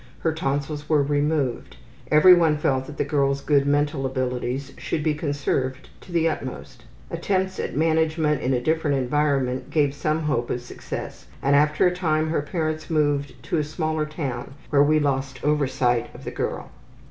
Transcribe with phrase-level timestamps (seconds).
[0.21, 1.77] Her tonsils were removed.
[2.09, 6.85] Every one felt that the girl's good mental abilities should be conserved to the utmost.
[7.11, 11.93] Attempts at management in a different environment gave some hope of success, and after a
[11.95, 16.71] time her parents moved to a smaller town, when we lost oversight of the girl.